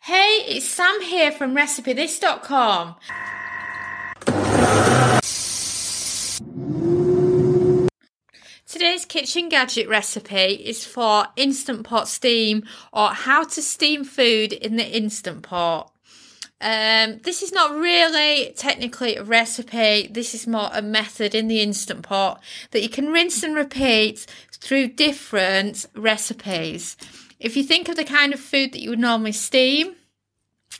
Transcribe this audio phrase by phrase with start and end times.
[0.00, 2.96] Hey, it's Sam here from RecipeThis.com.
[8.66, 14.76] Today's kitchen gadget recipe is for Instant Pot steam or how to steam food in
[14.76, 15.92] the Instant Pot.
[16.60, 20.08] Um, this is not really technically a recipe.
[20.08, 24.26] This is more a method in the Instant Pot that you can rinse and repeat
[24.52, 26.96] through different recipes.
[27.44, 29.96] If you think of the kind of food that you would normally steam,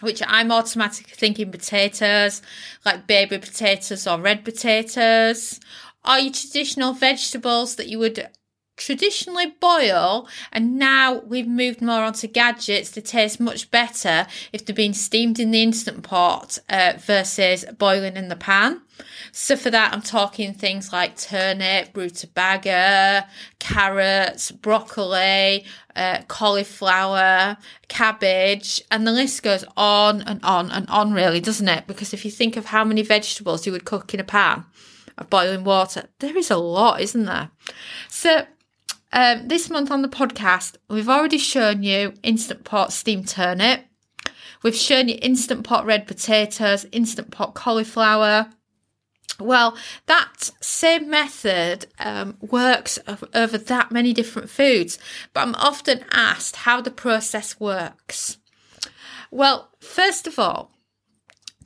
[0.00, 2.40] which I'm automatically thinking potatoes,
[2.82, 5.60] like baby potatoes or red potatoes,
[6.02, 8.30] or your traditional vegetables that you would
[8.76, 14.74] traditionally boil and now we've moved more onto gadgets they taste much better if they're
[14.74, 18.80] being steamed in the instant pot uh, versus boiling in the pan.
[19.32, 23.26] So for that i'm talking things like turnip rutabaga
[23.58, 25.64] carrots broccoli
[25.96, 27.56] uh, cauliflower
[27.88, 31.86] cabbage and the list goes on and on and on really doesn't it?
[31.86, 34.64] Because if you think of how many vegetables you would cook in a pan
[35.16, 37.50] of boiling water there is a lot isn't there?
[38.10, 38.46] So
[39.16, 43.86] um, this month on the podcast, we've already shown you Instant Pot steamed turnip.
[44.62, 48.50] We've shown you Instant Pot red potatoes, Instant Pot cauliflower.
[49.40, 52.98] Well, that same method um, works
[53.32, 54.98] over that many different foods,
[55.32, 58.36] but I'm often asked how the process works.
[59.30, 60.75] Well, first of all,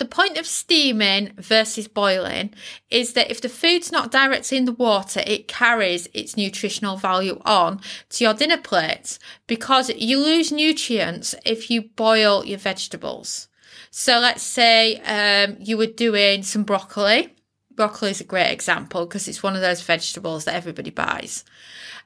[0.00, 2.54] the point of steaming versus boiling
[2.90, 7.38] is that if the food's not directly in the water, it carries its nutritional value
[7.44, 13.48] on to your dinner plate because you lose nutrients if you boil your vegetables.
[13.90, 17.34] So let's say um, you were doing some broccoli.
[17.74, 21.44] Broccoli is a great example because it's one of those vegetables that everybody buys.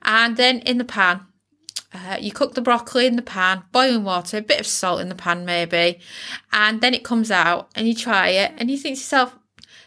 [0.03, 1.21] And then in the pan,
[1.95, 5.09] uh, you cook the broccoli in the pan, boiling water, a bit of salt in
[5.09, 6.01] the pan maybe,
[6.53, 9.37] and then it comes out and you try it and you think to yourself,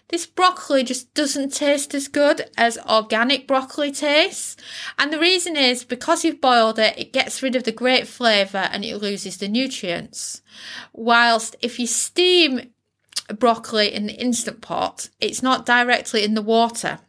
[0.10, 4.56] this broccoli just doesn't taste as good as organic broccoli tastes.
[4.98, 8.70] And the reason is because you've boiled it, it gets rid of the great flavour
[8.72, 10.42] and it loses the nutrients.
[10.94, 12.72] Whilst if you steam
[13.38, 17.00] broccoli in the instant pot, it's not directly in the water.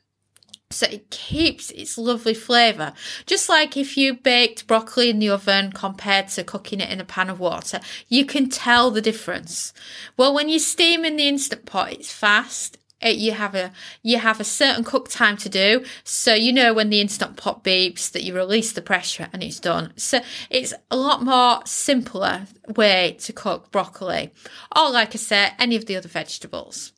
[0.70, 2.92] So it keeps its lovely flavour.
[3.24, 7.04] Just like if you baked broccoli in the oven compared to cooking it in a
[7.04, 9.72] pan of water, you can tell the difference.
[10.18, 12.76] Well, when you steam in the instant pot, it's fast.
[13.00, 16.74] It, you have a you have a certain cook time to do, so you know
[16.74, 19.92] when the instant pot beeps that you release the pressure and it's done.
[19.96, 20.20] So
[20.50, 24.32] it's a lot more simpler way to cook broccoli,
[24.74, 26.92] or like I said, any of the other vegetables.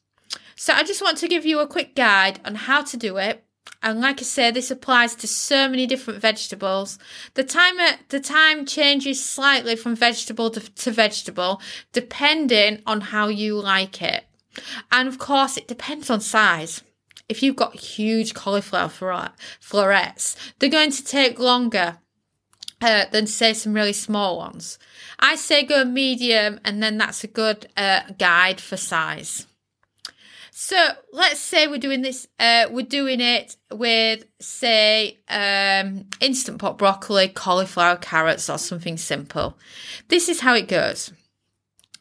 [0.56, 3.44] So I just want to give you a quick guide on how to do it
[3.82, 6.98] and like I say, this applies to so many different vegetables.
[7.34, 13.58] The timer, the time changes slightly from vegetable to, to vegetable, depending on how you
[13.58, 14.24] like it.
[14.92, 16.82] And of course, it depends on size.
[17.28, 18.90] If you've got huge cauliflower
[19.60, 21.98] florets, they're going to take longer
[22.82, 24.78] uh, than say some really small ones.
[25.18, 29.46] I say go medium, and then that's a good uh, guide for size.
[30.50, 36.78] So let's say we're doing this, uh, we're doing it with, say, um, instant pot
[36.78, 39.56] broccoli, cauliflower, carrots, or something simple.
[40.08, 41.12] This is how it goes.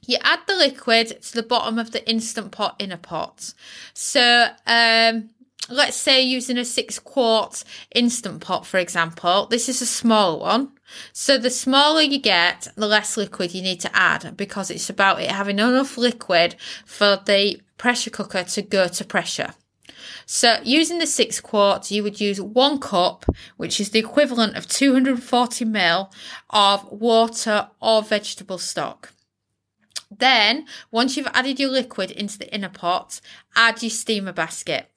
[0.06, 3.54] You add the liquid to the bottom of the instant pot in a pot.
[3.94, 5.30] So, um,
[5.70, 10.72] let's say using a six quart instant pot, for example, this is a small one.
[11.14, 15.22] So the smaller you get, the less liquid you need to add because it's about
[15.22, 16.56] it having enough liquid
[16.86, 19.56] for the pressure cooker to go to pressure.
[20.28, 23.26] So using the six quart, you would use one cup,
[23.58, 26.12] which is the equivalent of 240 ml
[26.52, 29.14] of water or vegetable stock.
[30.16, 33.22] Then, once you've added your liquid into the inner pot,
[33.56, 34.92] add your steamer basket.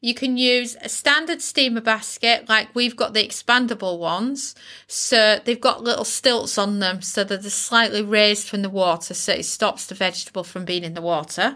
[0.00, 4.54] You can use a standard steamer basket, like we've got the expandable ones.
[4.86, 9.14] So they've got little stilts on them so that they're slightly raised from the water
[9.14, 11.54] so it stops the vegetable from being in the water.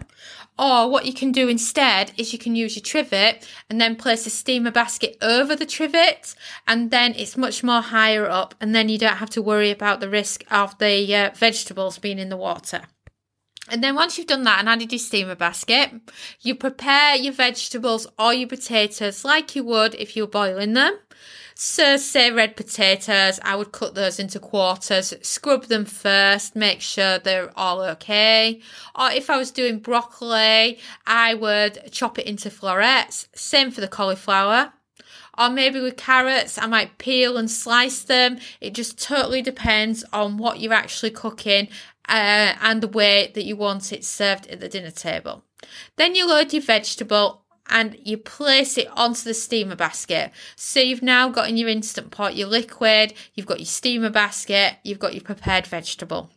[0.57, 4.25] Or what you can do instead is you can use your trivet and then place
[4.25, 6.35] a steamer basket over the trivet
[6.67, 10.01] and then it's much more higher up and then you don't have to worry about
[10.01, 12.81] the risk of the uh, vegetables being in the water.
[13.71, 15.91] And then once you've done that and added your steamer basket,
[16.41, 20.97] you prepare your vegetables or your potatoes like you would if you were boiling them.
[21.61, 27.19] So say red potatoes, I would cut those into quarters, scrub them first, make sure
[27.19, 28.61] they're all okay.
[28.97, 33.27] Or if I was doing broccoli, I would chop it into florets.
[33.35, 34.71] Same for the cauliflower.
[35.37, 38.39] Or maybe with carrots, I might peel and slice them.
[38.61, 41.67] It just totally depends on what you're actually cooking
[42.09, 45.43] uh, and the way that you want it served at the dinner table.
[45.95, 50.31] Then you load your vegetable and you place it onto the steamer basket.
[50.55, 54.77] So you've now got in your instant pot your liquid, you've got your steamer basket,
[54.83, 56.31] you've got your prepared vegetable.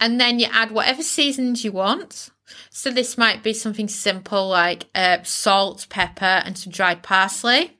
[0.00, 2.30] And then you add whatever seasonings you want.
[2.70, 7.78] So this might be something simple like uh, salt, pepper, and some dried parsley.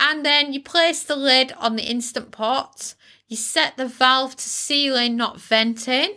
[0.00, 2.94] And then you place the lid on the instant pot.
[3.28, 6.16] You set the valve to sealing, not venting.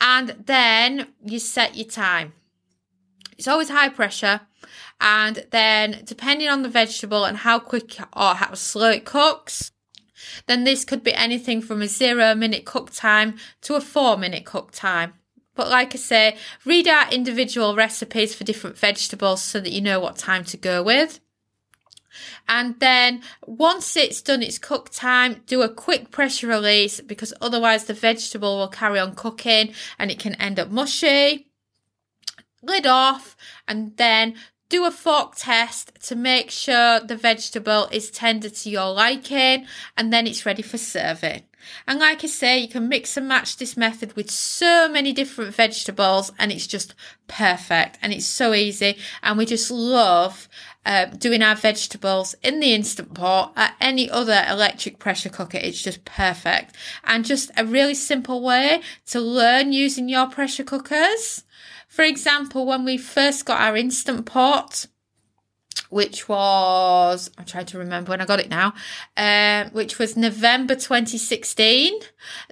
[0.00, 2.32] And then you set your time.
[3.38, 4.40] It's always high pressure.
[5.00, 9.72] And then, depending on the vegetable and how quick or how slow it cooks,
[10.46, 14.44] then this could be anything from a zero minute cook time to a four minute
[14.44, 15.14] cook time.
[15.54, 20.00] But like I say, read out individual recipes for different vegetables so that you know
[20.00, 21.20] what time to go with.
[22.48, 27.84] And then once it's done its cook time, do a quick pressure release because otherwise
[27.84, 31.48] the vegetable will carry on cooking and it can end up mushy.
[32.62, 33.36] Lid off
[33.66, 34.36] and then
[34.72, 39.66] do a fork test to make sure the vegetable is tender to your liking
[39.98, 41.42] and then it's ready for serving.
[41.86, 45.54] And like I say, you can mix and match this method with so many different
[45.54, 46.94] vegetables and it's just
[47.28, 48.96] perfect and it's so easy.
[49.22, 50.48] And we just love
[50.86, 55.58] uh, doing our vegetables in the instant pot at any other electric pressure cooker.
[55.58, 56.74] It's just perfect
[57.04, 61.44] and just a really simple way to learn using your pressure cookers.
[61.92, 64.86] For example, when we first got our instant pot,
[65.90, 68.72] which was I'm trying to remember when I got it now,
[69.14, 71.92] um, which was November 2016.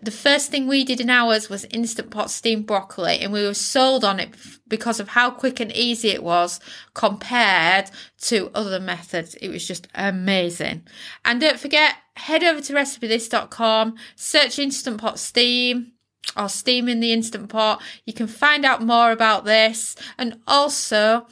[0.02, 3.54] The first thing we did in ours was instant pot steamed broccoli, and we were
[3.54, 4.34] sold on it
[4.68, 6.60] because of how quick and easy it was
[6.92, 7.90] compared
[8.24, 9.36] to other methods.
[9.36, 10.86] It was just amazing.
[11.24, 15.92] And don't forget, head over to recipethis.com, search instant pot steam
[16.36, 17.82] or steam in the instant pot.
[18.06, 21.26] You can find out more about this and also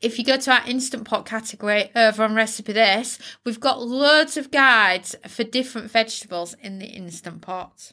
[0.00, 3.82] if you go to our Instant Pot category uh, over on Recipe This, we've got
[3.82, 7.92] loads of guides for different vegetables in the Instant Pot.